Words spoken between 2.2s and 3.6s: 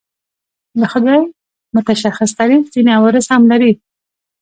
تعریف ځینې عوارض هم